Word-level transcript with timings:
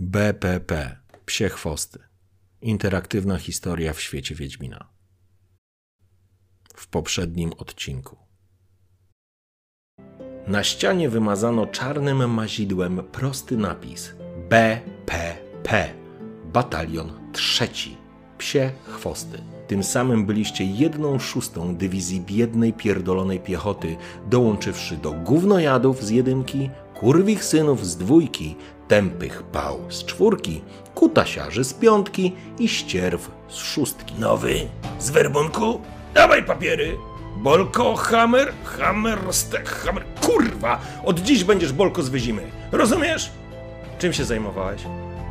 BPP 0.00 0.96
Psie 1.26 1.48
Chwosty 1.48 1.98
Interaktywna 2.62 3.38
historia 3.38 3.92
w 3.92 4.00
świecie 4.00 4.34
Wiedźmina. 4.34 4.88
W 6.74 6.88
poprzednim 6.88 7.52
odcinku. 7.52 8.16
Na 10.46 10.64
ścianie 10.64 11.08
wymazano 11.08 11.66
czarnym 11.66 12.30
mazidłem 12.30 13.02
prosty 13.12 13.56
napis 13.56 14.14
BPP 14.48 15.94
Batalion 16.44 17.32
Trzeci 17.32 17.96
Psie 18.38 18.70
Chwosty. 18.84 19.42
Tym 19.66 19.84
samym 19.84 20.26
byliście 20.26 20.64
jedną 20.64 21.18
szóstą 21.18 21.76
dywizji 21.76 22.20
biednej, 22.20 22.72
pierdolonej 22.72 23.40
piechoty, 23.40 23.96
dołączywszy 24.30 24.96
do 24.96 25.12
gównojadów 25.12 26.04
z 26.04 26.10
jedynki, 26.10 26.70
kurwich 27.00 27.44
synów 27.44 27.86
z 27.86 27.96
dwójki, 27.96 28.56
tępych 28.88 29.42
pał 29.42 29.78
z 29.88 30.04
czwórki, 30.04 30.62
kutasiarzy 30.94 31.64
z 31.64 31.74
piątki 31.74 32.34
i 32.58 32.68
ścierw 32.68 33.30
z 33.48 33.56
szóstki. 33.56 34.14
Nowy 34.18 34.54
z 34.98 35.10
werbunku? 35.10 35.80
Dawaj 36.14 36.44
papiery! 36.44 36.96
Bolko, 37.36 37.96
hammer, 37.96 38.52
hammer, 38.64 39.18
stek, 39.30 39.68
hammer. 39.68 40.04
Kurwa! 40.26 40.80
Od 41.04 41.20
dziś 41.20 41.44
będziesz 41.44 41.72
Bolko 41.72 42.02
z 42.02 42.08
Wyzimy. 42.08 42.42
Rozumiesz? 42.72 43.30
Czym 43.98 44.12
się 44.12 44.24
zajmowałeś? 44.24 44.82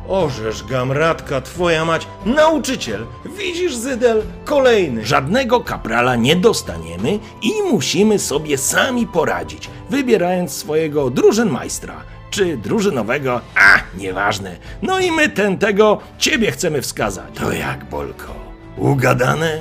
Orzesz, 0.08 0.64
gamratka, 0.64 1.40
twoja 1.40 1.84
mać, 1.84 2.06
nauczyciel! 2.26 3.06
Widzisz, 3.38 3.76
Zydel, 3.76 4.22
kolejny! 4.44 5.06
Żadnego 5.06 5.60
kaprala 5.60 6.16
nie 6.16 6.36
dostaniemy 6.36 7.18
i 7.42 7.52
musimy 7.70 8.18
sobie 8.18 8.58
sami 8.58 9.06
poradzić, 9.06 9.70
wybierając 9.90 10.52
swojego 10.52 11.10
drużynmajstra 11.10 11.94
czy 12.30 12.56
drużynowego, 12.56 13.40
a 13.54 13.98
nieważne. 13.98 14.56
No 14.82 14.98
i 14.98 15.12
my 15.12 15.28
ten 15.28 15.58
tego 15.58 15.98
ciebie 16.18 16.50
chcemy 16.50 16.82
wskazać. 16.82 17.34
To 17.34 17.52
jak, 17.52 17.84
Bolko? 17.84 18.34
Ugadane? 18.76 19.58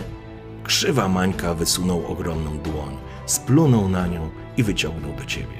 Krzywa 0.63 1.07
Mańka 1.07 1.53
wysunął 1.53 2.07
ogromną 2.07 2.57
dłoń, 2.57 2.97
splunął 3.25 3.89
na 3.89 4.07
nią 4.07 4.29
i 4.57 4.63
wyciągnął 4.63 5.13
do 5.13 5.25
ciebie. 5.25 5.57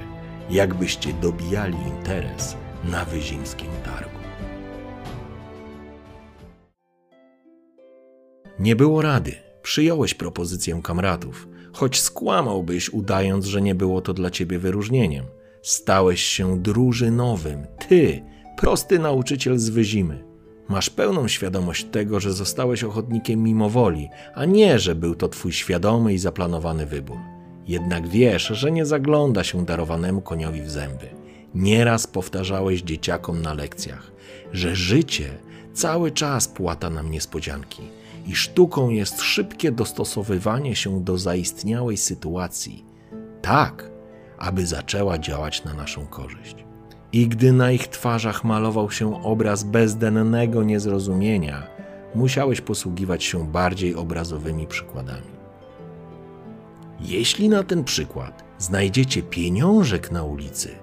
Jakbyście 0.50 1.14
dobijali 1.14 1.78
interes 1.88 2.56
na 2.84 3.06
wyzimskim 3.06 3.70
targu. 3.86 4.17
Nie 8.60 8.76
było 8.76 9.02
rady. 9.02 9.36
Przyjąłeś 9.62 10.14
propozycję 10.14 10.80
kamratów, 10.84 11.48
choć 11.74 12.02
skłamałbyś, 12.02 12.90
udając, 12.90 13.46
że 13.46 13.62
nie 13.62 13.76
było 13.76 14.02
to 14.02 14.14
dla 14.14 14.30
ciebie 14.30 14.60
wyróżnieniem. 14.60 15.26
Stałeś 15.62 16.22
się 16.22 16.60
drużynowym. 16.60 17.68
Ty, 17.90 18.24
prosty 18.58 19.00
nauczyciel 19.00 19.58
z 19.58 19.70
Wyzimy. 19.70 20.24
Masz 20.70 20.90
pełną 20.90 21.28
świadomość 21.28 21.84
tego, 21.84 22.20
że 22.20 22.34
zostałeś 22.34 22.84
ochotnikiem 22.84 23.44
mimo 23.44 23.70
woli, 23.70 24.10
a 24.36 24.46
nie, 24.46 24.80
że 24.80 24.96
był 24.96 25.16
to 25.16 25.28
twój 25.28 25.52
świadomy 25.52 26.14
i 26.14 26.18
zaplanowany 26.18 26.86
wybór. 26.86 27.18
Jednak 27.68 28.08
wiesz, 28.08 28.48
że 28.48 28.72
nie 28.72 28.86
zagląda 28.86 29.44
się 29.44 29.66
darowanemu 29.66 30.22
koniowi 30.22 30.62
w 30.62 30.70
zęby. 30.70 31.10
Nieraz 31.56 32.08
powtarzałeś 32.08 32.82
dzieciakom 32.82 33.42
na 33.42 33.54
lekcjach, 33.54 34.12
że 34.54 34.76
życie 34.76 35.30
cały 35.74 36.12
czas 36.12 36.48
płata 36.48 36.90
nam 36.90 37.12
niespodzianki 37.12 37.82
i 38.28 38.36
sztuką 38.36 38.90
jest 38.90 39.22
szybkie 39.22 39.72
dostosowywanie 39.72 40.76
się 40.76 41.04
do 41.04 41.18
zaistniałej 41.18 41.98
sytuacji. 41.98 42.86
Tak, 43.42 43.92
aby 44.38 44.66
zaczęła 44.66 45.18
działać 45.18 45.64
na 45.64 45.74
naszą 45.74 46.08
korzyść. 46.08 46.56
I 47.14 47.28
gdy 47.28 47.54
na 47.54 47.72
ich 47.72 47.88
twarzach 47.88 48.44
malował 48.44 48.92
się 48.92 49.24
obraz 49.24 49.64
bezdennego 49.64 50.64
niezrozumienia, 50.64 51.68
musiałeś 52.16 52.62
posługiwać 52.62 53.24
się 53.24 53.52
bardziej 53.52 53.96
obrazowymi 53.96 54.68
przykładami. 54.68 55.38
Jeśli 57.00 57.50
na 57.50 57.64
ten 57.64 57.84
przykład 57.84 58.44
znajdziecie 58.58 59.24
pieniążek 59.24 60.12
na 60.12 60.24
ulicy, 60.24 60.76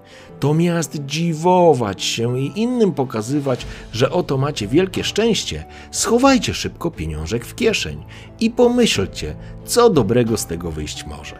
to 0.45 0.55
miast 0.55 1.05
dziwować 1.07 2.03
się 2.03 2.41
i 2.41 2.61
innym 2.61 2.93
pokazywać, 2.93 3.67
że 3.93 4.11
oto 4.11 4.39
macie 4.39 4.69
wielkie 4.69 5.05
szczęście, 5.05 5.65
schowajcie 5.91 6.55
szybko 6.55 6.91
pieniążek 6.91 7.45
w 7.45 7.55
kieszeń 7.55 8.05
i 8.41 8.51
pomyślcie, 8.51 9.37
co 9.65 9.91
dobrego 9.91 10.37
z 10.37 10.47
tego 10.47 10.71
wyjść 10.71 11.07
może. 11.07 11.39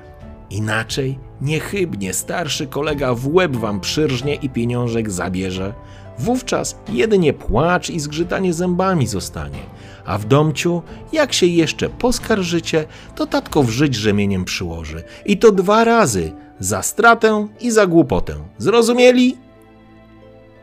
Inaczej 0.51 1.19
niechybnie 1.41 2.15
starszy 2.15 2.67
kolega 2.67 3.15
w 3.15 3.35
łeb 3.35 3.57
wam 3.57 3.81
przyrżnie 3.81 4.35
i 4.35 4.49
pieniążek 4.49 5.11
zabierze. 5.11 5.75
Wówczas 6.19 6.79
jedynie 6.89 7.33
płacz 7.33 7.91
i 7.91 8.01
zgrzytanie 8.01 8.53
zębami 8.53 9.07
zostanie. 9.07 9.59
A 10.05 10.19
w 10.19 10.25
domciu, 10.25 10.83
jak 11.13 11.33
się 11.33 11.47
jeszcze 11.47 11.89
poskarżycie, 11.89 12.85
to 13.15 13.27
tatko 13.27 13.63
w 13.63 13.71
żyć 13.71 13.95
rzemieniem 13.95 14.45
przyłoży. 14.45 15.03
I 15.27 15.39
to 15.39 15.53
dwa 15.53 15.85
razy, 15.85 16.33
za 16.61 16.83
stratę 16.83 17.49
i 17.61 17.71
za 17.71 17.87
głupotę. 17.87 18.35
Zrozumieli? 18.59 19.37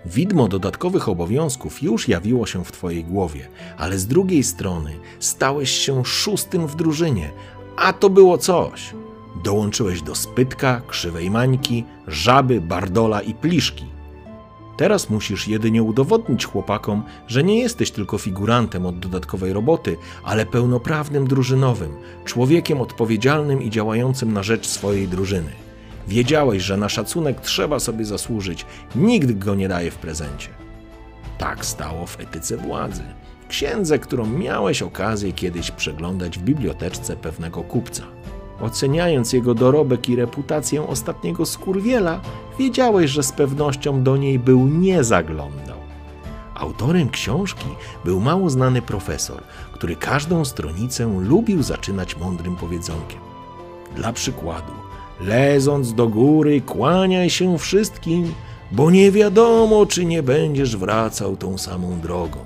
Widmo 0.06 0.48
dodatkowych 0.48 1.10
obowiązków 1.10 1.84
już 1.84 2.08
jawiło 2.08 2.46
się 2.46 2.66
w 2.66 2.72
twojej 2.72 3.04
głowie, 3.04 3.48
ale 3.78 4.00
z 4.00 4.08
drugiej 4.08 4.44
strony 4.44 4.96
stałeś 5.20 5.72
się 5.72 6.06
szóstym 6.06 6.68
w 6.68 6.76
drużynie, 6.76 7.32
a 7.78 7.94
to 7.94 8.10
było 8.10 8.38
coś. 8.38 8.94
Dołączyłeś 9.44 10.02
do 10.02 10.16
spytka, 10.16 10.82
krzywej 10.88 11.30
mańki, 11.30 11.84
żaby, 12.08 12.62
bardola 12.62 13.22
i 13.22 13.34
pliszki. 13.34 13.86
Teraz 14.78 15.10
musisz 15.10 15.48
jedynie 15.48 15.84
udowodnić 15.84 16.46
chłopakom, 16.46 17.04
że 17.28 17.44
nie 17.44 17.60
jesteś 17.60 17.92
tylko 17.92 18.18
figurantem 18.18 18.86
od 18.86 19.00
dodatkowej 19.00 19.54
roboty, 19.54 19.98
ale 20.24 20.46
pełnoprawnym 20.46 21.28
drużynowym, 21.28 21.92
człowiekiem 22.26 22.82
odpowiedzialnym 22.82 23.62
i 23.62 23.70
działającym 23.70 24.34
na 24.34 24.44
rzecz 24.44 24.68
swojej 24.68 25.08
drużyny. 25.08 25.71
Wiedziałeś, 26.08 26.64
że 26.64 26.78
na 26.78 26.90
szacunek 26.90 27.42
trzeba 27.42 27.80
sobie 27.80 28.06
zasłużyć, 28.06 28.66
nikt 28.96 29.38
go 29.38 29.56
nie 29.56 29.68
daje 29.68 29.92
w 29.92 29.96
prezencie. 29.96 30.50
Tak 31.38 31.66
stało 31.66 32.06
w 32.06 32.20
etyce 32.20 32.58
władzy, 32.58 33.04
księdze, 33.48 34.00
którą 34.00 34.26
miałeś 34.26 34.82
okazję 34.82 35.34
kiedyś 35.34 35.72
przeglądać 35.72 36.40
w 36.40 36.42
biblioteczce 36.42 37.16
pewnego 37.16 37.64
kupca. 37.64 38.04
Oceniając 38.62 39.34
jego 39.34 39.54
dorobek 39.54 40.10
i 40.10 40.16
reputację 40.16 40.88
ostatniego 40.88 41.46
skurwiela, 41.46 42.22
wiedziałeś, 42.60 43.12
że 43.12 43.24
z 43.24 43.32
pewnością 43.32 44.04
do 44.04 44.18
niej 44.18 44.40
był 44.40 44.68
nie 44.68 45.04
zaglądał. 45.04 45.78
Autorem 46.56 47.10
książki 47.10 47.68
był 48.06 48.20
mało 48.20 48.50
znany 48.50 48.82
profesor, 48.82 49.44
który 49.72 49.96
każdą 49.96 50.46
stronicę 50.46 51.20
lubił 51.20 51.64
zaczynać 51.64 52.18
mądrym 52.18 52.56
powiedzonkiem. 52.56 53.20
Dla 53.96 54.14
przykładu, 54.14 54.74
leząc 55.22 55.94
do 55.94 56.08
góry, 56.08 56.62
kłaniaj 56.62 57.30
się 57.30 57.58
wszystkim, 57.58 58.34
bo 58.72 58.92
nie 58.92 59.12
wiadomo, 59.12 59.86
czy 59.86 60.06
nie 60.06 60.24
będziesz 60.24 60.78
wracał 60.78 61.38
tą 61.38 61.58
samą 61.58 62.00
drogą. 62.00 62.40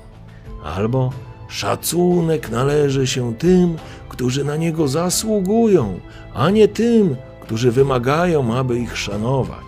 Albo 0.63 1.11
Szacunek 1.47 2.49
należy 2.49 3.07
się 3.07 3.35
tym, 3.35 3.77
którzy 4.09 4.43
na 4.43 4.55
niego 4.55 4.87
zasługują, 4.87 5.99
a 6.33 6.49
nie 6.49 6.67
tym, 6.67 7.15
którzy 7.41 7.71
wymagają, 7.71 8.55
aby 8.55 8.79
ich 8.79 8.97
szanować. 8.97 9.65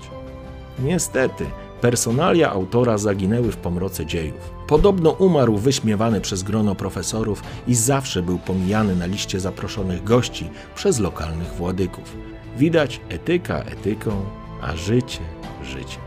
Niestety, 0.80 1.45
personalia 1.81 2.51
autora 2.51 2.98
zaginęły 2.98 3.51
w 3.51 3.57
pomroce 3.57 4.06
dziejów. 4.06 4.56
Podobno 4.68 5.10
umarł 5.10 5.58
wyśmiewany 5.58 6.22
przez 6.22 6.44
grono 6.44 6.75
profesorów 6.75 7.44
i 7.68 7.75
zawsze 7.75 8.24
był 8.24 8.38
pomijany 8.38 8.96
na 8.96 9.06
liście 9.06 9.40
zaproszonych 9.40 10.04
gości 10.04 10.50
przez 10.75 11.00
lokalnych 11.00 11.54
władyków. 11.54 12.18
Widać 12.58 13.02
etyka 13.10 13.60
etyką, 13.60 14.25
a 14.62 14.75
życie 14.75 15.19
życie. 15.64 15.98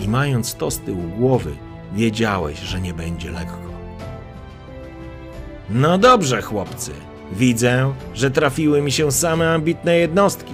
I 0.00 0.08
mając 0.08 0.54
to 0.54 0.70
z 0.70 0.78
tyłu 0.78 1.02
głowy, 1.18 1.56
wiedziałeś, 1.92 2.58
że 2.58 2.80
nie 2.80 2.94
będzie 2.94 3.30
lekko. 3.30 3.70
No 5.70 5.98
dobrze, 5.98 6.42
chłopcy, 6.42 6.92
Widzę, 7.32 7.94
że 8.14 8.30
trafiły 8.30 8.82
mi 8.82 8.92
się 8.92 9.12
same 9.12 9.50
ambitne 9.50 9.96
jednostki, 9.96 10.52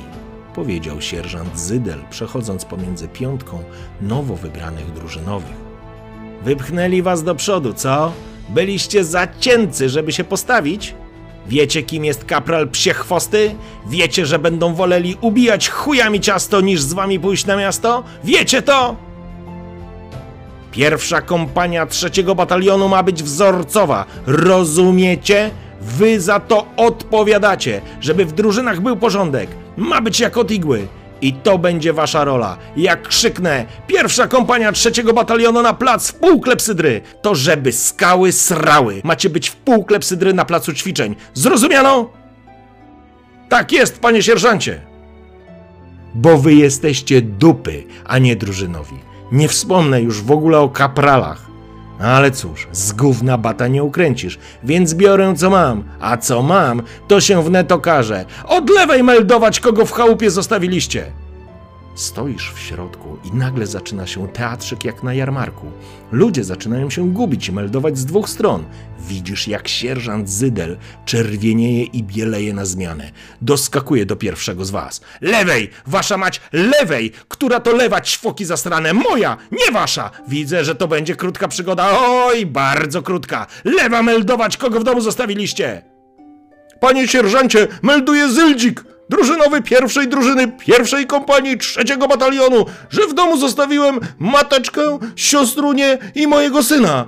powiedział 0.55 1.01
sierżant 1.01 1.59
Zydel, 1.59 1.99
przechodząc 2.11 2.65
pomiędzy 2.65 3.09
piątką 3.09 3.65
nowo 4.01 4.37
wybranych 4.37 4.93
drużynowych. 4.93 5.66
Wypchnęli 6.47 7.03
was 7.03 7.23
do 7.23 7.35
przodu, 7.35 7.73
co? 7.73 8.13
Byliście 8.49 9.05
za 9.05 9.27
żeby 9.89 10.13
się 10.13 10.25
postawić? 10.25 10.95
Wiecie, 11.47 11.83
kim 11.83 12.05
jest 12.05 12.25
kapral 12.25 12.69
psie 12.69 12.95
chwosty? 12.95 13.55
Wiecie, 13.87 14.27
że 14.27 14.39
będą 14.39 14.75
woleli 14.75 15.17
ubijać 15.21 15.69
chujami 15.69 16.21
ciasto, 16.21 16.61
niż 16.61 16.81
z 16.81 16.93
wami 16.93 17.21
pójść 17.21 17.47
na 17.47 17.57
miasto? 17.57 18.05
Wiecie 18.25 18.63
to? 18.63 18.97
Pierwsza 20.73 21.21
kompania 21.21 21.87
trzeciego 21.87 22.35
batalionu 22.35 22.89
ma 22.89 23.03
być 23.03 23.23
wzorcowa. 23.23 24.05
Rozumiecie? 24.27 25.51
Wy 25.81 26.21
za 26.21 26.41
to 26.41 26.67
odpowiadacie, 26.77 27.81
żeby 28.01 28.25
w 28.25 28.33
drużynach 28.33 28.81
był 28.81 28.97
porządek. 28.97 29.51
Ma 29.77 30.01
być 30.01 30.21
jak 30.21 30.37
od 30.37 30.51
igły. 30.51 30.87
I 31.21 31.33
to 31.33 31.59
będzie 31.59 31.93
wasza 31.93 32.25
rola. 32.25 32.59
Jak 32.77 33.09
krzyknę, 33.09 33.67
pierwsza 33.87 34.29
kompania 34.29 34.73
trzeciego 34.73 35.13
batalionu 35.13 35.63
na 35.63 35.75
plac 35.75 36.09
w 36.11 36.15
pół 36.15 36.41
klepsydry, 36.41 37.01
to 37.23 37.35
żeby 37.35 37.73
skały 37.73 38.33
srały. 38.33 39.01
Macie 39.05 39.31
być 39.31 39.49
w 39.49 39.57
pół 39.57 39.85
klepsydry 39.85 40.35
na 40.35 40.45
placu 40.45 40.73
ćwiczeń. 40.73 41.17
Zrozumiano? 41.35 42.11
Tak 43.49 43.73
jest, 43.73 44.01
panie 44.01 44.23
sierżancie. 44.23 44.81
Bo 46.15 46.39
wy 46.39 46.55
jesteście 46.55 47.23
dupy, 47.23 47.85
a 48.05 48.19
nie 48.19 48.37
drużynowi. 48.37 48.97
Nie 49.33 49.49
wspomnę 49.49 50.03
już 50.03 50.23
w 50.23 50.31
ogóle 50.31 50.59
o 50.59 50.69
kapralach. 50.69 51.46
Ale 52.01 52.31
cóż, 52.31 52.69
z 52.73 52.93
gówna 52.93 53.39
bata 53.39 53.69
nie 53.69 53.85
ukręcisz, 53.85 54.39
więc 54.65 54.95
biorę 54.95 55.35
co 55.37 55.51
mam, 55.51 55.85
a 56.01 56.17
co 56.17 56.43
mam, 56.43 56.83
to 57.09 57.21
się 57.21 57.43
wnet 57.43 57.73
okaże. 57.73 58.25
Od 58.45 58.71
lewej 58.71 59.03
meldować, 59.03 59.61
kogo 59.61 59.87
w 59.87 59.93
chałupie 59.93 60.31
zostawiliście. 60.31 61.13
Stoisz 61.97 62.53
w 62.55 62.59
środku 62.59 63.19
i 63.25 63.37
nagle 63.37 63.67
zaczyna 63.67 64.07
się 64.07 64.29
teatrzyk 64.29 64.85
jak 64.85 65.03
na 65.03 65.15
jarmarku. 65.15 65.67
Ludzie 66.13 66.45
zaczynają 66.45 66.91
się 66.91 67.13
gubić 67.13 67.49
i 67.49 67.53
meldować 67.53 67.99
z 67.99 68.05
dwóch 68.05 68.29
stron. 68.29 68.65
Widzisz, 68.99 69.49
jak 69.49 69.69
sierżant 69.69 70.31
Zydel 70.31 70.77
czerwienieje 71.05 71.85
i 71.85 72.03
bieleje 72.03 72.55
na 72.55 72.65
zmianę. 72.65 73.11
Doskakuje 73.43 74.07
do 74.07 74.17
pierwszego 74.17 74.65
z 74.65 74.71
was. 74.71 75.01
Lewej! 75.21 75.71
Wasza 75.87 76.17
mać, 76.17 76.41
lewej! 76.53 77.13
Która 77.29 77.61
to 77.61 77.73
lewa 77.73 78.01
ćwoki 78.01 78.45
zastrane? 78.45 78.95
Moja, 78.95 79.37
nie 79.53 79.73
wasza! 79.73 80.11
Widzę, 80.29 80.65
że 80.65 80.75
to 80.75 80.89
będzie 80.89 81.17
krótka 81.17 81.49
przygoda. 81.49 81.99
Oj, 82.01 82.47
bardzo 82.47 83.03
krótka. 83.03 83.47
Lewa 83.65 84.03
meldować, 84.03 84.57
kogo 84.57 84.81
w 84.81 84.85
domu 84.85 85.01
zostawiliście. 85.01 85.83
Panie 86.81 87.09
sierżancie, 87.09 87.69
melduje 87.83 88.29
Zydzik! 88.29 88.96
Drużynowy 89.09 89.63
pierwszej 89.63 90.09
drużyny 90.09 90.49
pierwszej 90.49 91.07
kompanii 91.07 91.59
trzeciego 91.59 92.09
batalionu, 92.09 92.67
że 92.91 93.07
w 93.07 93.15
domu 93.15 93.37
zostawiłem 93.37 94.01
mateczkę, 94.19 94.99
siostrunię 95.17 95.99
i 96.15 96.27
mojego 96.27 96.63
syna. 96.63 97.07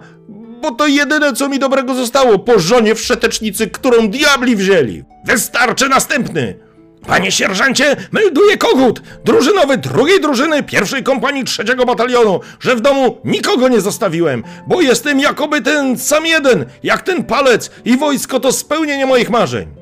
Bo 0.63 0.71
to 0.71 0.87
jedyne, 0.87 1.33
co 1.33 1.49
mi 1.49 1.59
dobrego 1.59 1.95
zostało 1.95 2.39
po 2.39 2.59
żonie 2.59 2.95
w 2.95 3.01
szetecznicy, 3.01 3.67
którą 3.67 4.09
diabli 4.09 4.57
wzięli. 4.57 5.05
Wystarczy 5.27 5.89
następny! 5.89 6.69
Panie 7.07 7.33
sierżancie, 7.33 7.97
melduje 8.13 8.57
kogut, 8.57 9.03
drużynowy 9.25 9.77
drugiej 9.77 10.21
drużyny 10.21 10.63
pierwszej 10.63 11.03
kompanii 11.03 11.45
trzeciego 11.45 11.87
batalionu, 11.87 12.41
że 12.61 12.77
w 12.77 12.81
domu 12.81 13.19
nikogo 13.25 13.69
nie 13.69 13.81
zostawiłem, 13.81 14.45
bo 14.67 14.81
jestem 14.81 15.21
jakoby 15.21 15.63
ten 15.63 15.99
sam 15.99 16.27
jeden, 16.27 16.65
jak 16.83 17.03
ten 17.03 17.25
palec 17.25 17.71
i 17.85 17.97
wojsko 17.97 18.41
to 18.41 18.53
spełnienie 18.53 19.07
moich 19.07 19.31
marzeń. 19.31 19.78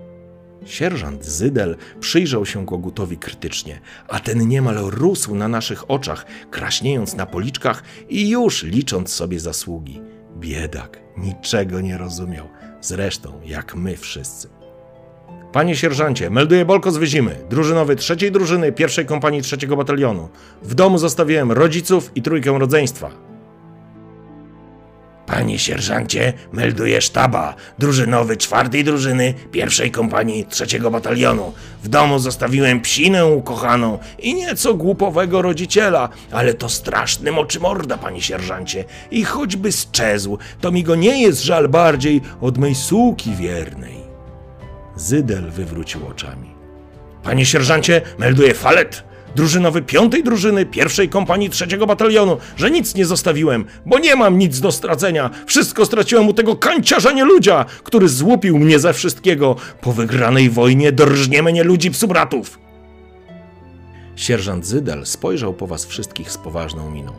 Sierżant 0.66 1.24
Zydel 1.24 1.76
przyjrzał 2.00 2.46
się 2.46 2.66
Kogutowi 2.66 3.16
krytycznie, 3.16 3.80
a 4.08 4.20
ten 4.20 4.48
niemal 4.48 4.76
rósł 4.76 5.34
na 5.34 5.48
naszych 5.48 5.90
oczach, 5.90 6.26
kraśniejąc 6.50 7.16
na 7.16 7.26
policzkach 7.26 7.82
i 8.08 8.28
już 8.30 8.62
licząc 8.62 9.12
sobie 9.12 9.40
zasługi. 9.40 10.00
Biedak 10.36 11.00
niczego 11.16 11.80
nie 11.80 11.98
rozumiał, 11.98 12.48
zresztą 12.80 13.40
jak 13.44 13.74
my 13.74 13.96
wszyscy. 13.96 14.48
Panie 15.52 15.76
sierżancie, 15.76 16.30
melduje 16.30 16.64
Bolko 16.64 16.90
z 16.90 16.96
Wyzimy, 16.96 17.36
drużynowy 17.50 17.96
trzeciej 17.96 18.32
drużyny 18.32 18.72
pierwszej 18.72 19.06
kompanii 19.06 19.42
trzeciego 19.42 19.76
batalionu. 19.76 20.28
W 20.62 20.74
domu 20.74 20.98
zostawiłem 20.98 21.52
rodziców 21.52 22.10
i 22.14 22.22
trójkę 22.22 22.58
rodzeństwa. 22.58 23.25
Panie 25.26 25.58
sierżancie, 25.58 26.32
melduje 26.52 27.00
sztaba, 27.00 27.54
drużynowy 27.78 28.36
czwartej 28.36 28.84
drużyny 28.84 29.34
pierwszej 29.52 29.90
kompanii 29.90 30.44
trzeciego 30.44 30.90
batalionu. 30.90 31.52
W 31.82 31.88
domu 31.88 32.18
zostawiłem 32.18 32.80
psinę 32.80 33.26
ukochaną 33.26 33.98
i 34.18 34.34
nieco 34.34 34.74
głupowego 34.74 35.42
rodziciela, 35.42 36.08
ale 36.32 36.54
to 36.54 36.68
straszny 36.68 37.32
moczymorda, 37.32 37.98
panie 37.98 38.22
sierżancie. 38.22 38.84
I 39.10 39.24
choćby 39.24 39.72
sczezł, 39.72 40.38
to 40.60 40.72
mi 40.72 40.82
go 40.82 40.94
nie 40.94 41.22
jest 41.22 41.42
żal 41.42 41.68
bardziej 41.68 42.20
od 42.40 42.58
mej 42.58 42.74
suki 42.74 43.34
wiernej. 43.34 43.96
Zydel 44.96 45.50
wywrócił 45.50 46.06
oczami. 46.06 46.54
Panie 47.22 47.46
sierżancie, 47.46 48.02
melduje 48.18 48.54
falet, 48.54 49.04
drużynowy 49.36 49.82
piątej 49.82 50.24
drużyny 50.24 50.66
pierwszej 50.66 51.08
kompanii 51.08 51.50
trzeciego 51.50 51.86
batalionu, 51.86 52.36
że 52.56 52.70
nic 52.70 52.94
nie 52.94 53.06
zostawiłem, 53.06 53.64
bo 53.86 53.98
nie 53.98 54.16
mam 54.16 54.38
nic 54.38 54.60
do 54.60 54.72
stracenia. 54.72 55.30
Wszystko 55.46 55.86
straciłem 55.86 56.28
u 56.28 56.32
tego 56.32 56.56
kanciarza 56.56 57.12
nieludzia, 57.12 57.64
który 57.82 58.08
złupił 58.08 58.58
mnie 58.58 58.78
ze 58.78 58.92
wszystkiego. 58.92 59.56
Po 59.80 59.92
wygranej 59.92 60.50
wojnie 60.50 60.92
drżnie 60.92 61.42
mnie 61.42 61.64
ludzi 61.64 61.90
psubratów. 61.90 62.58
Sierżant 64.16 64.66
Zydel 64.66 65.06
spojrzał 65.06 65.54
po 65.54 65.66
was 65.66 65.86
wszystkich 65.86 66.32
z 66.32 66.38
poważną 66.38 66.90
miną. 66.90 67.12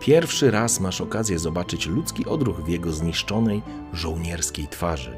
Pierwszy 0.00 0.50
raz 0.50 0.80
masz 0.80 1.00
okazję 1.00 1.38
zobaczyć 1.38 1.86
ludzki 1.86 2.26
odruch 2.26 2.64
w 2.64 2.68
jego 2.68 2.92
zniszczonej, 2.92 3.62
żołnierskiej 3.92 4.68
twarzy. 4.68 5.16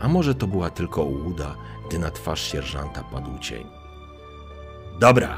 A 0.00 0.08
może 0.08 0.34
to 0.34 0.46
była 0.46 0.70
tylko 0.70 1.04
ułuda, 1.04 1.56
gdy 1.88 1.98
na 1.98 2.10
twarz 2.10 2.52
sierżanta 2.52 3.04
padł 3.04 3.38
cień. 3.38 3.66
Dobra, 5.00 5.36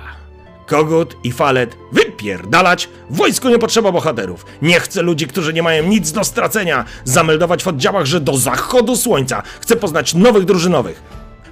Kogut 0.67 1.17
i 1.25 1.33
Falet 1.33 1.77
wypierdalać! 1.93 2.89
Wojsku 3.11 3.49
nie 3.49 3.59
potrzeba 3.59 3.93
bohaterów. 3.93 4.47
Nie 4.63 4.81
chcę 4.81 5.03
ludzi, 5.03 5.27
którzy 5.27 5.53
nie 5.53 5.63
mają 5.63 5.85
nic 5.85 6.13
do 6.13 6.25
stracenia. 6.25 6.85
Zameldować 7.05 7.63
w 7.63 7.69
oddziałach, 7.69 8.07
że 8.07 8.21
do 8.21 8.37
zachodu 8.37 8.97
słońca 8.97 9.43
chcę 9.61 9.77
poznać 9.77 10.15
nowych 10.15 10.45
drużynowych. 10.45 11.03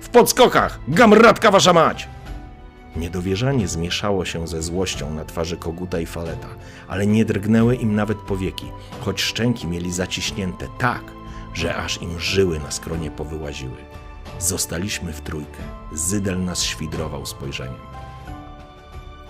W 0.01 0.09
podskokach! 0.09 0.79
Gamratka 0.89 1.51
wasza 1.51 1.73
mać! 1.73 2.09
Niedowierzanie 2.97 3.69
zmieszało 3.69 4.25
się 4.25 4.49
ze 4.49 4.63
złością 4.63 5.15
na 5.15 5.25
twarzy 5.25 5.57
Koguta 5.57 6.01
i 6.01 6.07
Faleta, 6.07 6.49
ale 6.89 7.07
nie 7.07 7.25
drgnęły 7.25 7.77
im 7.77 7.95
nawet 7.95 8.19
powieki, 8.19 8.67
choć 9.01 9.21
szczęki 9.21 9.67
mieli 9.67 9.93
zaciśnięte 9.93 10.67
tak, 10.79 11.03
że 11.55 11.77
aż 11.77 12.03
im 12.03 12.21
żyły 12.21 12.61
na 12.61 12.71
skronie 12.71 13.11
powyłaziły. 13.11 13.77
Zostaliśmy 14.39 15.13
w 15.13 15.21
trójkę. 15.21 15.63
Zydel 15.93 16.45
nas 16.45 16.63
świdrował 16.63 17.27
spojrzeniem. 17.27 17.92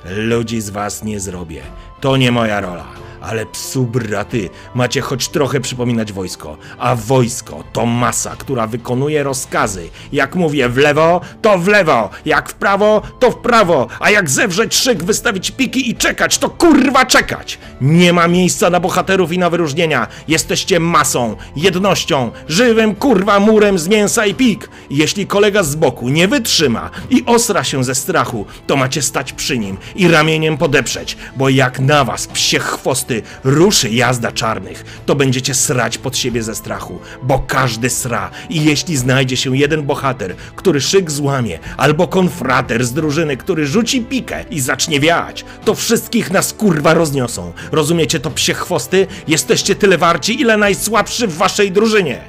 Ludzi 0.05 0.61
z 0.61 0.71
was 0.71 1.05
nie 1.05 1.21
zrobię. 1.21 1.63
To 2.01 2.17
nie 2.17 2.33
moja 2.33 2.61
rola. 2.61 2.85
Ale 3.23 3.47
psu 3.47 3.85
braty, 3.85 4.51
macie 4.75 5.01
choć 5.01 5.29
trochę 5.29 5.61
przypominać 5.61 6.13
wojsko. 6.13 6.57
A 6.79 6.97
wojsko 6.97 7.65
to 7.73 7.87
masa, 7.87 8.37
która 8.37 8.67
wykonuje 8.67 9.23
rozkazy. 9.23 9.89
Jak 10.13 10.35
mówię 10.35 10.69
w 10.69 10.77
lewo, 10.77 11.21
to 11.43 11.59
w 11.59 11.69
lewo. 11.69 12.11
Jak 12.25 12.51
w 12.51 12.55
prawo, 12.55 13.03
to 13.19 13.31
w 13.31 13.37
prawo. 13.37 13.87
A 14.01 14.11
jak 14.11 14.31
zewrzeć 14.31 14.75
szyk, 14.75 15.05
wystawić 15.05 15.51
piki 15.51 15.91
i 15.91 15.95
czekać, 15.95 16.39
to 16.39 16.51
kurwa 16.51 17.07
czekać. 17.07 17.59
Nie 17.81 18.13
ma 18.13 18.29
miejsca 18.29 18.71
na 18.71 18.81
bohaterów 18.81 19.33
i 19.33 19.39
na 19.39 19.51
wyróżnienia. 19.51 20.09
Jesteście 20.29 20.81
masą, 20.81 21.37
jednością, 21.57 22.31
żywym 22.49 22.95
kurwa 22.95 23.41
murem 23.41 23.79
z 23.79 23.89
mięsa 23.89 24.27
i 24.27 24.35
pik. 24.35 24.69
jeśli 24.91 25.27
kolega 25.27 25.63
z 25.63 25.75
boku 25.75 26.09
nie 26.09 26.29
wytrzyma 26.29 26.91
i 27.11 27.25
osra 27.27 27.65
się 27.65 27.85
ze 27.85 27.95
strachu, 27.95 28.47
to 28.67 28.77
macie 28.77 29.03
stać 29.03 29.33
przy 29.33 29.59
nim 29.59 29.77
i 29.95 30.09
ramieniem 30.09 30.59
podeprzeć, 30.59 31.17
bo 31.37 31.49
jak 31.49 31.81
na 31.81 32.05
was 32.05 32.27
psie 32.27 32.59
chwosty 32.59 33.12
ruszy 33.45 33.91
jazda 33.91 34.33
czarnych, 34.33 34.85
to 35.07 35.15
będziecie 35.15 35.55
srać 35.55 35.99
pod 35.99 36.17
siebie 36.17 36.43
ze 36.43 36.55
strachu, 36.55 36.99
bo 37.23 37.39
każdy 37.39 37.91
sra 37.91 38.31
i 38.51 38.65
jeśli 38.65 38.97
znajdzie 38.97 39.37
się 39.37 39.57
jeden 39.57 39.83
bohater, 39.83 40.37
który 40.57 40.81
szyk 40.81 41.11
złamie, 41.11 41.59
albo 41.77 42.09
konfrater 42.09 42.85
z 42.85 42.93
drużyny, 42.93 43.37
który 43.37 43.67
rzuci 43.67 44.01
pikę 44.01 44.45
i 44.51 44.61
zacznie 44.61 45.01
wiać, 45.01 45.45
to 45.65 45.75
wszystkich 45.75 46.31
nas 46.31 46.53
kurwa 46.53 46.95
rozniosą. 46.95 47.53
Rozumiecie 47.73 48.21
to 48.21 48.31
psie 48.31 48.55
chwosty? 48.55 49.07
Jesteście 49.29 49.75
tyle 49.75 49.99
warci, 49.99 50.41
ile 50.41 50.57
najsłabszy 50.57 51.27
w 51.27 51.37
waszej 51.37 51.73
drużynie. 51.73 52.21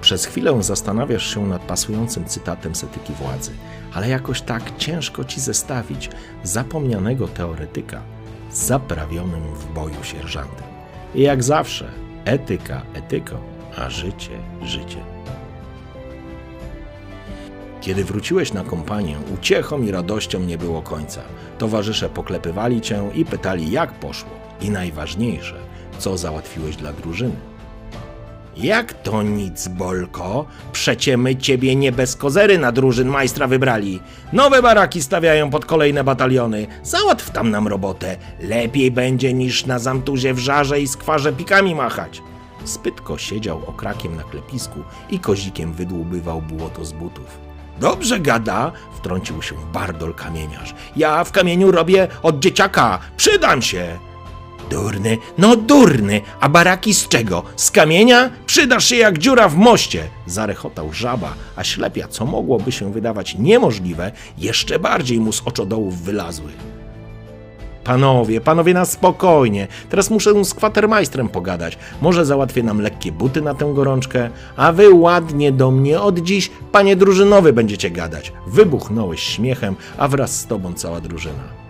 Przez 0.00 0.26
chwilę 0.26 0.62
zastanawiasz 0.62 1.34
się 1.34 1.46
nad 1.46 1.62
pasującym 1.62 2.24
cytatem 2.24 2.74
z 2.74 2.84
etyki 2.84 3.12
władzy, 3.12 3.50
ale 3.94 4.08
jakoś 4.08 4.40
tak 4.40 4.62
ciężko 4.78 5.24
ci 5.24 5.40
zestawić 5.40 6.10
zapomnianego 6.42 7.28
teoretyka 7.28 8.15
zaprawionym 8.56 9.54
w 9.54 9.72
boju 9.72 10.04
sierżantem. 10.04 10.66
I 11.14 11.22
jak 11.22 11.42
zawsze, 11.42 11.90
etyka 12.24 12.82
etyką, 12.94 13.36
a 13.76 13.90
życie 13.90 14.38
życie. 14.62 14.98
Kiedy 17.80 18.04
wróciłeś 18.04 18.52
na 18.52 18.64
kompanię, 18.64 19.16
uciechą 19.34 19.82
i 19.82 19.90
radością 19.90 20.40
nie 20.40 20.58
było 20.58 20.82
końca. 20.82 21.20
Towarzysze 21.58 22.08
poklepywali 22.08 22.80
cię 22.80 23.10
i 23.14 23.24
pytali, 23.24 23.70
jak 23.70 23.92
poszło. 23.92 24.30
I 24.60 24.70
najważniejsze, 24.70 25.56
co 25.98 26.18
załatwiłeś 26.18 26.76
dla 26.76 26.92
drużyny. 26.92 27.55
Jak 28.56 28.92
to 28.92 29.22
nic, 29.22 29.68
Bolko? 29.68 30.46
Przecie 30.72 31.16
my 31.16 31.36
ciebie 31.36 31.76
nie 31.76 31.92
bez 31.92 32.16
kozery 32.16 32.58
na 32.58 32.72
drużyn 32.72 33.08
majstra 33.08 33.46
wybrali. 33.46 34.00
Nowe 34.32 34.62
baraki 34.62 35.02
stawiają 35.02 35.50
pod 35.50 35.64
kolejne 35.64 36.04
bataliony. 36.04 36.66
Załatw 36.82 37.30
tam 37.30 37.50
nam 37.50 37.68
robotę. 37.68 38.16
Lepiej 38.40 38.90
będzie 38.90 39.32
niż 39.32 39.66
na 39.66 39.78
zamtuzie 39.78 40.34
w 40.34 40.38
żarze 40.38 40.80
i 40.80 40.88
skwarze 40.88 41.32
pikami 41.32 41.74
machać. 41.74 42.22
Spytko 42.64 43.18
siedział 43.18 43.62
okrakiem 43.66 44.16
na 44.16 44.22
klepisku 44.22 44.80
i 45.10 45.18
kozikiem 45.18 45.72
wydłubywał 45.72 46.42
błoto 46.42 46.84
z 46.84 46.92
butów. 46.92 47.38
Dobrze 47.80 48.20
gada, 48.20 48.72
wtrącił 48.96 49.42
się 49.42 49.54
Bardol 49.72 50.14
kamieniarz. 50.14 50.74
Ja 50.96 51.24
w 51.24 51.32
kamieniu 51.32 51.70
robię 51.70 52.08
od 52.22 52.38
dzieciaka. 52.38 52.98
Przydam 53.16 53.62
się. 53.62 53.98
Durny, 54.70 55.18
no 55.38 55.56
durny, 55.56 56.20
a 56.40 56.48
baraki 56.48 56.94
z 56.94 57.08
czego? 57.08 57.42
Z 57.56 57.70
kamienia? 57.70 58.30
Przydasz 58.46 58.88
się 58.88 58.96
jak 58.96 59.18
dziura 59.18 59.48
w 59.48 59.56
moście! 59.56 60.08
Zarechotał 60.26 60.92
żaba, 60.92 61.34
a 61.56 61.64
ślepia, 61.64 62.08
co 62.08 62.26
mogłoby 62.26 62.72
się 62.72 62.92
wydawać 62.92 63.38
niemożliwe, 63.38 64.12
jeszcze 64.38 64.78
bardziej 64.78 65.20
mu 65.20 65.32
z 65.32 65.42
oczodołów 65.44 66.02
wylazły. 66.02 66.50
Panowie, 67.84 68.40
panowie 68.40 68.74
na 68.74 68.84
spokojnie. 68.84 69.68
Teraz 69.90 70.10
muszę 70.10 70.44
z 70.44 70.54
kwatermajstrem 70.54 71.28
pogadać. 71.28 71.78
Może 72.02 72.24
załatwię 72.24 72.62
nam 72.62 72.80
lekkie 72.80 73.12
buty 73.12 73.42
na 73.42 73.54
tę 73.54 73.72
gorączkę, 73.74 74.30
a 74.56 74.72
wy 74.72 74.90
ładnie 74.90 75.52
do 75.52 75.70
mnie 75.70 76.00
od 76.00 76.18
dziś, 76.18 76.50
panie 76.72 76.96
drużynowy, 76.96 77.52
będziecie 77.52 77.90
gadać. 77.90 78.32
Wybuchnąłeś 78.46 79.20
śmiechem, 79.20 79.76
a 79.98 80.08
wraz 80.08 80.40
z 80.40 80.46
tobą 80.46 80.74
cała 80.74 81.00
drużyna. 81.00 81.65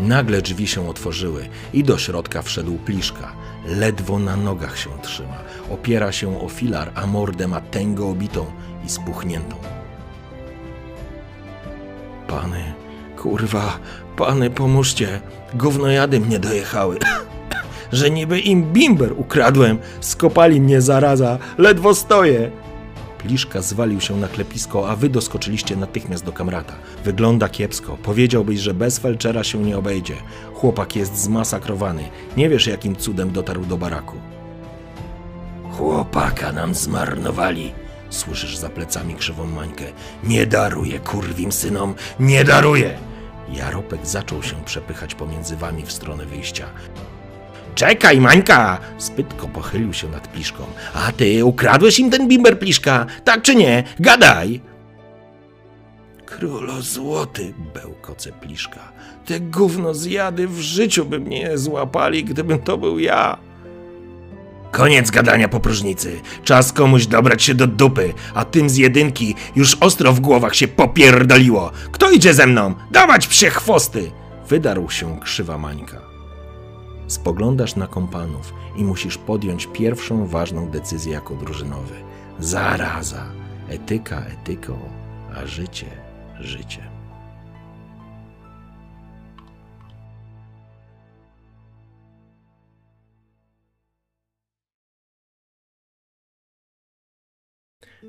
Nagle 0.00 0.42
drzwi 0.42 0.66
się 0.66 0.88
otworzyły 0.88 1.48
i 1.72 1.84
do 1.84 1.98
środka 1.98 2.42
wszedł 2.42 2.78
Pliszka. 2.78 3.32
Ledwo 3.66 4.18
na 4.18 4.36
nogach 4.36 4.78
się 4.78 4.90
trzyma. 5.02 5.36
Opiera 5.70 6.12
się 6.12 6.40
o 6.40 6.48
filar, 6.48 6.92
a 6.94 7.06
mordę 7.06 7.48
ma 7.48 7.60
tęgo 7.60 8.08
obitą 8.08 8.46
i 8.86 8.88
spuchniętą. 8.88 9.56
Pany, 12.26 12.74
kurwa, 13.16 13.78
pany 14.16 14.50
pomóżcie. 14.50 15.20
Gównojady 15.54 16.20
mnie 16.20 16.38
dojechały. 16.38 16.98
Że 17.92 18.10
niby 18.10 18.40
im 18.40 18.72
bimber 18.72 19.12
ukradłem. 19.16 19.78
Skopali 20.00 20.60
mnie 20.60 20.80
zaraza. 20.80 21.38
Ledwo 21.58 21.94
stoję. 21.94 22.50
Pliszka 23.22 23.62
zwalił 23.62 24.00
się 24.00 24.16
na 24.16 24.28
klepisko, 24.28 24.90
a 24.90 24.96
wy 24.96 25.08
doskoczyliście 25.08 25.76
natychmiast 25.76 26.24
do 26.24 26.32
kamrata. 26.32 26.74
Wygląda 27.04 27.48
kiepsko. 27.48 27.96
Powiedziałbyś, 28.02 28.60
że 28.60 28.74
bez 28.74 28.98
felczera 28.98 29.44
się 29.44 29.58
nie 29.58 29.78
obejdzie. 29.78 30.14
Chłopak 30.54 30.96
jest 30.96 31.18
zmasakrowany. 31.18 32.08
Nie 32.36 32.48
wiesz, 32.48 32.66
jakim 32.66 32.96
cudem 32.96 33.30
dotarł 33.30 33.64
do 33.64 33.76
baraku. 33.76 34.16
Chłopaka 35.70 36.52
nam 36.52 36.74
zmarnowali. 36.74 37.72
Słyszysz 38.10 38.56
za 38.56 38.68
plecami 38.68 39.14
krzywą 39.14 39.46
mańkę. 39.46 39.84
Nie 40.24 40.46
daruję 40.46 40.98
kurwim 40.98 41.52
synom, 41.52 41.94
nie 42.20 42.44
daruję! 42.44 42.98
Jaropek 43.48 44.06
zaczął 44.06 44.42
się 44.42 44.64
przepychać 44.64 45.14
pomiędzy 45.14 45.56
wami 45.56 45.82
w 45.82 45.92
stronę 45.92 46.26
wyjścia. 46.26 46.66
Czekaj, 47.74 48.20
Mańka! 48.20 48.78
Spytko 48.98 49.48
pochylił 49.48 49.92
się 49.92 50.08
nad 50.08 50.28
Pliszką. 50.28 50.64
A 50.94 51.12
ty 51.12 51.44
ukradłeś 51.44 51.98
im 51.98 52.10
ten 52.10 52.28
bimber, 52.28 52.58
Pliszka? 52.58 53.06
Tak 53.24 53.42
czy 53.42 53.54
nie? 53.54 53.84
Gadaj! 54.00 54.60
Królo 56.26 56.82
złoty, 56.82 57.54
bełkoce 57.74 58.32
Pliszka. 58.32 58.92
Te 59.26 59.40
gówno 59.40 59.94
zjady 59.94 60.48
w 60.48 60.60
życiu 60.60 61.04
by 61.04 61.18
mnie 61.20 61.58
złapali, 61.58 62.24
gdybym 62.24 62.58
to 62.58 62.78
był 62.78 62.98
ja. 62.98 63.38
Koniec 64.70 65.10
gadania 65.10 65.48
po 65.48 65.60
próżnicy. 65.60 66.20
Czas 66.44 66.72
komuś 66.72 67.06
dobrać 67.06 67.42
się 67.42 67.54
do 67.54 67.66
dupy, 67.66 68.14
a 68.34 68.44
tym 68.44 68.70
z 68.70 68.76
jedynki 68.76 69.34
już 69.56 69.76
ostro 69.80 70.12
w 70.12 70.20
głowach 70.20 70.54
się 70.54 70.68
popierdoliło. 70.68 71.72
Kto 71.92 72.10
idzie 72.10 72.34
ze 72.34 72.46
mną? 72.46 72.74
Dawać 72.90 73.26
psie 73.26 73.50
chwosty! 73.50 74.10
Wydarł 74.48 74.90
się 74.90 75.20
krzywa 75.20 75.58
Mańka. 75.58 76.09
Spoglądasz 77.10 77.76
na 77.76 77.86
kompanów 77.86 78.54
i 78.76 78.84
musisz 78.84 79.18
podjąć 79.18 79.66
pierwszą 79.66 80.26
ważną 80.26 80.68
decyzję 80.68 81.12
jako 81.12 81.34
drużynowy. 81.34 81.94
Zaraza. 82.38 83.26
Etyka 83.68 84.20
etyką, 84.20 84.78
a 85.36 85.46
życie 85.46 85.86
życiem. 86.40 86.99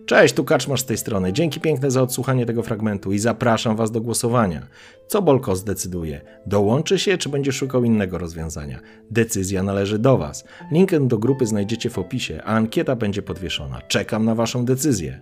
Cześć, 0.05 0.33
tu 0.33 0.43
Kaczmasz 0.43 0.81
z 0.81 0.85
tej 0.85 0.97
strony. 0.97 1.33
Dzięki 1.33 1.59
piękne 1.59 1.91
za 1.91 2.01
odsłuchanie 2.01 2.45
tego 2.45 2.63
fragmentu 2.63 3.11
i 3.11 3.19
zapraszam 3.19 3.75
Was 3.75 3.91
do 3.91 4.01
głosowania. 4.01 4.67
Co 5.07 5.21
Bolko 5.21 5.55
zdecyduje? 5.55 6.21
Dołączy 6.45 6.99
się, 6.99 7.17
czy 7.17 7.29
będzie 7.29 7.51
szukał 7.51 7.83
innego 7.83 8.17
rozwiązania? 8.17 8.79
Decyzja 9.11 9.63
należy 9.63 9.99
do 9.99 10.17
Was. 10.17 10.43
Link 10.71 10.91
do 11.07 11.17
grupy 11.17 11.45
znajdziecie 11.45 11.89
w 11.89 11.97
opisie, 11.97 12.41
a 12.43 12.47
ankieta 12.47 12.95
będzie 12.95 13.21
podwieszona. 13.21 13.81
Czekam 13.81 14.25
na 14.25 14.35
Waszą 14.35 14.65
decyzję. 14.65 15.21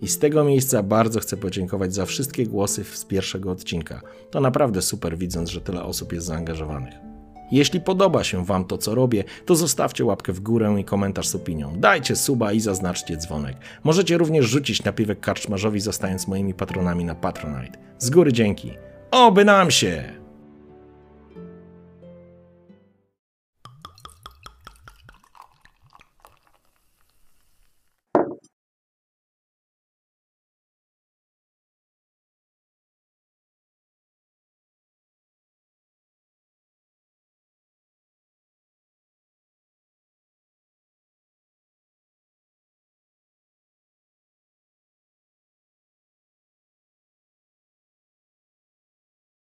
I 0.00 0.08
z 0.08 0.18
tego 0.18 0.44
miejsca 0.44 0.82
bardzo 0.82 1.20
chcę 1.20 1.36
podziękować 1.36 1.94
za 1.94 2.06
wszystkie 2.06 2.46
głosy 2.46 2.84
z 2.84 3.04
pierwszego 3.04 3.50
odcinka. 3.50 4.00
To 4.30 4.40
naprawdę 4.40 4.82
super 4.82 5.18
widząc, 5.18 5.50
że 5.50 5.60
tyle 5.60 5.82
osób 5.82 6.12
jest 6.12 6.26
zaangażowanych. 6.26 7.09
Jeśli 7.52 7.80
podoba 7.80 8.24
się 8.24 8.44
Wam 8.44 8.64
to, 8.64 8.78
co 8.78 8.94
robię, 8.94 9.24
to 9.46 9.56
zostawcie 9.56 10.04
łapkę 10.04 10.32
w 10.32 10.40
górę 10.40 10.76
i 10.78 10.84
komentarz 10.84 11.28
z 11.28 11.34
opinią. 11.34 11.72
Dajcie 11.76 12.16
suba 12.16 12.52
i 12.52 12.60
zaznaczcie 12.60 13.16
dzwonek. 13.16 13.56
Możecie 13.84 14.18
również 14.18 14.46
rzucić 14.46 14.84
napiwek 14.84 15.20
karczmarzowi, 15.20 15.80
zostając 15.80 16.28
moimi 16.28 16.54
patronami 16.54 17.04
na 17.04 17.14
Patronite. 17.14 17.78
Z 17.98 18.10
góry 18.10 18.32
dzięki. 18.32 18.72
Oby 19.10 19.44
nam 19.44 19.70
się! 19.70 20.19